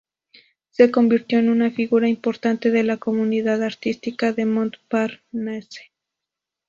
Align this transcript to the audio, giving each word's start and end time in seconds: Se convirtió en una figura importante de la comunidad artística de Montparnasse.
Se 0.71 0.89
convirtió 0.89 1.37
en 1.37 1.49
una 1.51 1.69
figura 1.69 2.09
importante 2.09 2.71
de 2.71 2.81
la 2.83 2.97
comunidad 2.97 3.61
artística 3.61 4.33
de 4.33 4.45
Montparnasse. 4.47 5.91